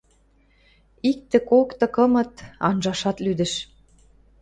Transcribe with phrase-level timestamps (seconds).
[1.09, 2.33] Иктӹ, кокты, кымыт...
[2.67, 3.53] анжашат лӱдӹш.